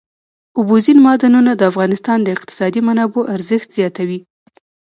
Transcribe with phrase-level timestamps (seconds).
[0.59, 4.19] اوبزین معدنونه د افغانستان د اقتصادي منابعو ارزښت زیاتوي.